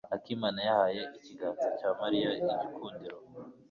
[0.15, 3.17] Akimana yahaye ikiganza cya Mariya igikundiro.